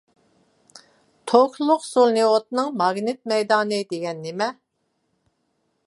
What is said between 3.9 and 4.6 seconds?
دېگەن نېمە؟